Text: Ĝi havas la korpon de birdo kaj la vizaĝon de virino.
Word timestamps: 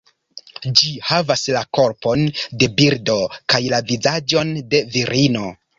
Ĝi 0.79 0.89
havas 1.09 1.43
la 1.57 1.61
korpon 1.79 2.25
de 2.63 2.73
birdo 2.81 3.21
kaj 3.55 3.65
la 3.77 3.85
vizaĝon 3.93 4.57
de 4.75 4.87
virino. 4.99 5.51